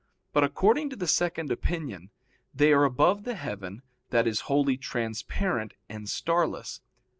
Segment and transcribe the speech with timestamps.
[0.33, 2.09] But according to the second opinion,
[2.55, 6.81] they are above the heaven that is wholly transparent and starless.